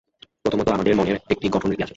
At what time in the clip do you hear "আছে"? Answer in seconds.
1.83-1.89